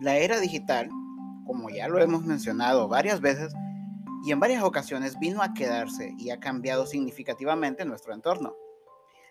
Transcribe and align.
La 0.00 0.16
era 0.16 0.38
digital, 0.38 0.88
como 1.44 1.70
ya 1.70 1.88
lo 1.88 1.98
hemos 1.98 2.22
mencionado 2.22 2.86
varias 2.86 3.20
veces 3.20 3.52
y 4.24 4.30
en 4.30 4.38
varias 4.38 4.62
ocasiones, 4.62 5.18
vino 5.18 5.42
a 5.42 5.54
quedarse 5.54 6.14
y 6.18 6.30
ha 6.30 6.38
cambiado 6.38 6.86
significativamente 6.86 7.84
nuestro 7.84 8.14
entorno. 8.14 8.54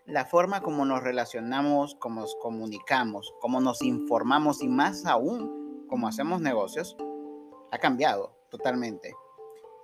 La 0.05 0.25
forma 0.25 0.61
como 0.61 0.83
nos 0.83 1.03
relacionamos, 1.03 1.95
cómo 2.01 2.19
nos 2.19 2.35
comunicamos, 2.41 3.33
cómo 3.39 3.61
nos 3.61 3.81
informamos 3.81 4.61
y 4.61 4.67
más 4.67 5.05
aún 5.05 5.85
cómo 5.87 6.09
hacemos 6.09 6.41
negocios, 6.41 6.97
ha 7.71 7.77
cambiado 7.77 8.35
totalmente. 8.49 9.13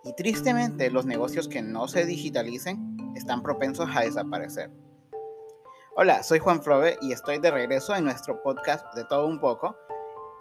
Y 0.03 0.13
tristemente 0.15 0.91
los 0.91 1.05
negocios 1.05 1.47
que 1.47 1.61
no 1.61 1.87
se 1.87 2.05
digitalicen 2.05 2.97
están 3.15 3.41
propensos 3.41 3.89
a 3.95 4.01
desaparecer. 4.01 4.69
Hola, 5.95 6.23
soy 6.23 6.39
Juan 6.39 6.61
Flove 6.61 6.97
y 7.01 7.13
estoy 7.13 7.39
de 7.39 7.51
regreso 7.51 7.95
en 7.95 8.03
nuestro 8.03 8.41
podcast 8.43 8.85
de 8.95 9.05
todo 9.05 9.27
un 9.27 9.39
poco. 9.39 9.77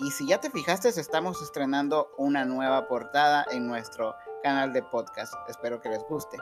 Y 0.03 0.11
si 0.11 0.27
ya 0.27 0.41
te 0.41 0.51
fijaste, 0.51 0.89
estamos 0.89 1.41
estrenando 1.43 2.09
una 2.19 2.45
nueva 2.45 2.89
portada 2.89 3.47
en 3.53 3.69
nuestro 3.69 4.17
canal 4.43 4.73
de 4.73 4.83
podcast. 4.83 5.33
Espero 5.49 5.81
que 5.81 5.91
les 5.91 6.03
guste. 6.09 6.39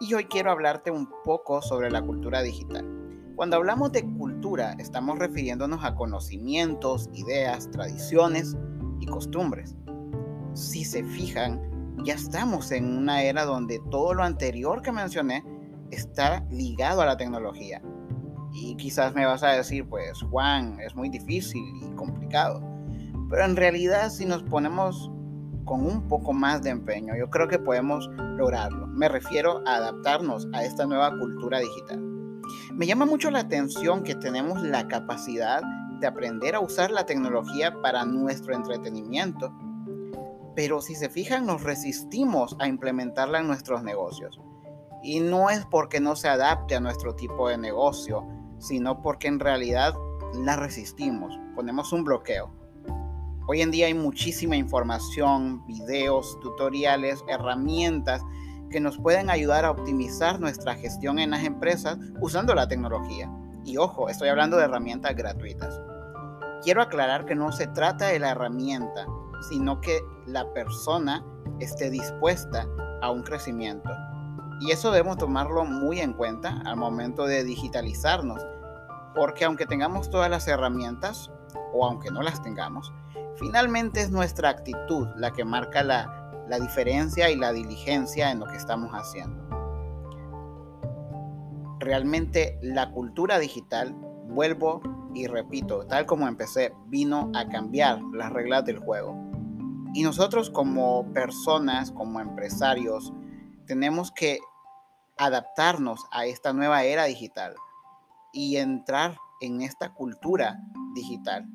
Y 0.00 0.14
hoy 0.14 0.24
quiero 0.24 0.50
hablarte 0.50 0.90
un 0.90 1.06
poco 1.22 1.60
sobre 1.60 1.90
la 1.90 2.00
cultura 2.00 2.40
digital. 2.40 2.86
Cuando 3.36 3.56
hablamos 3.56 3.92
de 3.92 4.10
cultura, 4.16 4.72
estamos 4.78 5.18
refiriéndonos 5.18 5.84
a 5.84 5.94
conocimientos, 5.96 7.10
ideas, 7.12 7.70
tradiciones 7.70 8.56
y 9.00 9.06
costumbres. 9.06 9.76
Si 10.54 10.82
se 10.82 11.04
fijan, 11.04 11.60
ya 12.04 12.14
estamos 12.14 12.72
en 12.72 12.96
una 12.96 13.22
era 13.22 13.44
donde 13.44 13.82
todo 13.90 14.14
lo 14.14 14.22
anterior 14.22 14.80
que 14.80 14.92
mencioné 14.92 15.44
está 15.90 16.42
ligado 16.48 17.02
a 17.02 17.06
la 17.06 17.18
tecnología. 17.18 17.82
Y 18.54 18.76
quizás 18.76 19.14
me 19.14 19.26
vas 19.26 19.42
a 19.42 19.48
decir, 19.50 19.86
pues 19.86 20.22
Juan, 20.22 20.80
es 20.80 20.96
muy 20.96 21.10
difícil 21.10 21.62
y 21.82 21.94
complicado. 21.94 22.67
Pero 23.28 23.44
en 23.44 23.56
realidad 23.56 24.10
si 24.10 24.26
nos 24.26 24.42
ponemos 24.42 25.10
con 25.64 25.84
un 25.84 26.08
poco 26.08 26.32
más 26.32 26.62
de 26.62 26.70
empeño, 26.70 27.14
yo 27.16 27.28
creo 27.30 27.48
que 27.48 27.58
podemos 27.58 28.08
lograrlo. 28.36 28.86
Me 28.86 29.08
refiero 29.08 29.62
a 29.66 29.76
adaptarnos 29.76 30.48
a 30.52 30.64
esta 30.64 30.86
nueva 30.86 31.10
cultura 31.18 31.58
digital. 31.58 32.00
Me 32.72 32.86
llama 32.86 33.04
mucho 33.04 33.30
la 33.30 33.40
atención 33.40 34.02
que 34.02 34.14
tenemos 34.14 34.62
la 34.62 34.88
capacidad 34.88 35.62
de 36.00 36.06
aprender 36.06 36.54
a 36.54 36.60
usar 36.60 36.90
la 36.90 37.04
tecnología 37.04 37.74
para 37.82 38.04
nuestro 38.04 38.54
entretenimiento 38.54 39.52
pero 40.58 40.80
si 40.80 40.96
se 40.96 41.08
fijan 41.08 41.46
nos 41.46 41.62
resistimos 41.62 42.56
a 42.58 42.66
implementarla 42.66 43.38
en 43.38 43.46
nuestros 43.46 43.84
negocios. 43.84 44.40
Y 45.04 45.20
no 45.20 45.50
es 45.50 45.64
porque 45.66 46.00
no 46.00 46.16
se 46.16 46.26
adapte 46.26 46.74
a 46.74 46.80
nuestro 46.80 47.14
tipo 47.14 47.48
de 47.48 47.56
negocio, 47.56 48.26
sino 48.58 49.00
porque 49.00 49.28
en 49.28 49.38
realidad 49.38 49.94
la 50.34 50.56
resistimos, 50.56 51.38
ponemos 51.54 51.92
un 51.92 52.02
bloqueo. 52.02 52.57
Hoy 53.50 53.62
en 53.62 53.70
día 53.70 53.86
hay 53.86 53.94
muchísima 53.94 54.56
información, 54.56 55.66
videos, 55.66 56.38
tutoriales, 56.40 57.24
herramientas 57.28 58.22
que 58.70 58.78
nos 58.78 58.98
pueden 58.98 59.30
ayudar 59.30 59.64
a 59.64 59.70
optimizar 59.70 60.38
nuestra 60.38 60.74
gestión 60.74 61.18
en 61.18 61.30
las 61.30 61.42
empresas 61.44 61.96
usando 62.20 62.54
la 62.54 62.68
tecnología. 62.68 63.32
Y 63.64 63.78
ojo, 63.78 64.10
estoy 64.10 64.28
hablando 64.28 64.58
de 64.58 64.64
herramientas 64.64 65.16
gratuitas. 65.16 65.80
Quiero 66.62 66.82
aclarar 66.82 67.24
que 67.24 67.34
no 67.34 67.50
se 67.50 67.68
trata 67.68 68.08
de 68.08 68.18
la 68.18 68.32
herramienta, 68.32 69.06
sino 69.48 69.80
que 69.80 69.98
la 70.26 70.52
persona 70.52 71.24
esté 71.58 71.88
dispuesta 71.88 72.68
a 73.00 73.10
un 73.10 73.22
crecimiento. 73.22 73.88
Y 74.60 74.72
eso 74.72 74.90
debemos 74.90 75.16
tomarlo 75.16 75.64
muy 75.64 76.00
en 76.00 76.12
cuenta 76.12 76.60
al 76.66 76.76
momento 76.76 77.24
de 77.24 77.44
digitalizarnos, 77.44 78.46
porque 79.14 79.46
aunque 79.46 79.64
tengamos 79.64 80.10
todas 80.10 80.28
las 80.28 80.46
herramientas, 80.48 81.30
o 81.72 81.86
aunque 81.86 82.10
no 82.10 82.22
las 82.22 82.42
tengamos, 82.42 82.92
finalmente 83.36 84.00
es 84.00 84.10
nuestra 84.10 84.50
actitud 84.50 85.08
la 85.16 85.32
que 85.32 85.44
marca 85.44 85.82
la, 85.82 86.14
diferencia 86.60 87.30
y 87.30 87.36
la 87.36 87.52
diligencia 87.52 88.30
en 88.30 88.40
lo 88.40 88.46
que 88.46 88.56
estamos 88.56 88.90
haciendo. 88.92 89.44
Realmente 91.78 92.58
la 92.62 92.90
cultura 92.90 93.38
digital, 93.38 93.94
vuelvo 94.28 94.80
y 95.14 95.26
repito, 95.26 95.86
tal 95.86 96.06
como 96.06 96.26
empecé, 96.26 96.74
vino 96.86 97.30
a 97.34 97.48
cambiar 97.48 98.00
las 98.12 98.32
reglas 98.32 98.64
del 98.64 98.78
juego 98.78 99.28
y 99.94 100.02
nosotros 100.02 100.50
como 100.50 101.12
personas, 101.12 101.90
como 101.92 102.20
empresarios, 102.20 103.12
tenemos 103.66 104.12
que 104.12 104.38
adaptarnos 105.16 106.06
a 106.12 106.26
esta 106.26 106.52
nueva 106.52 106.84
era 106.84 107.04
digital 107.04 107.54
y 108.32 108.56
entrar 108.56 109.18
en 109.40 109.62
esta 109.62 109.92
cultura 109.92 110.58
digital. 110.94 111.46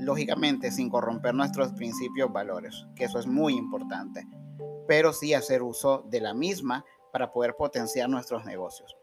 Lógicamente 0.00 0.70
sin 0.70 0.88
corromper 0.88 1.34
nuestros 1.34 1.72
principios 1.72 2.32
valores, 2.32 2.86
que 2.94 3.04
eso 3.04 3.18
es 3.18 3.26
muy 3.26 3.54
importante, 3.54 4.26
pero 4.86 5.12
sí 5.12 5.34
hacer 5.34 5.62
uso 5.62 6.04
de 6.08 6.20
la 6.20 6.34
misma 6.34 6.84
para 7.12 7.32
poder 7.32 7.54
potenciar 7.56 8.08
nuestros 8.08 8.44
negocios. 8.44 8.96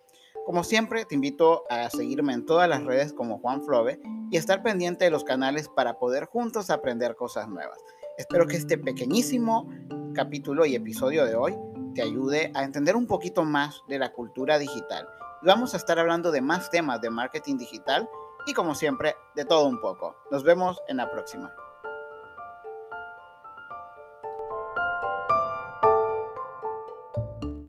Como 0.46 0.64
siempre, 0.64 1.06
te 1.06 1.16
invito 1.16 1.64
a 1.72 1.90
seguirme 1.90 2.34
en 2.34 2.46
todas 2.46 2.70
las 2.70 2.84
redes 2.84 3.14
como 3.14 3.40
Juan 3.40 3.64
Flove 3.64 4.00
y 4.30 4.38
estar 4.38 4.62
pendiente 4.62 5.06
de 5.06 5.12
los 5.12 5.24
canales 5.24 5.70
para 5.70 5.98
poder 5.98 6.26
juntos 6.26 6.70
aprender 6.70 7.16
cosas 7.16 7.48
nuevas. 7.48 7.80
Espero 8.18 8.46
que 8.46 8.56
este 8.56 8.78
pequeñísimo 8.78 9.68
capítulo 10.14 10.66
y 10.66 10.76
episodio 10.76 11.26
de 11.26 11.36
hoy 11.36 11.56
te 11.96 12.04
ayude 12.04 12.52
a 12.54 12.64
entender 12.64 12.96
un 12.96 13.08
poquito 13.08 13.44
más 13.44 13.82
de 13.88 13.98
la 13.98 14.14
cultura 14.14 14.60
digital. 14.60 15.08
vamos 15.42 15.74
a 15.74 15.78
estar 15.78 16.00
hablando 16.00 16.32
de 16.32 16.42
más 16.42 16.70
temas 16.70 17.02
de 17.02 17.10
marketing 17.10 17.58
digital 17.58 18.08
y 18.46 18.54
como 18.54 18.76
siempre, 18.76 19.16
de 19.36 19.46
todo 19.46 19.66
un 19.66 19.80
poco. 19.80 20.16
Nos 20.32 20.44
vemos 20.44 20.82
en 20.88 20.98
la 20.98 21.10
próxima. 21.10 21.54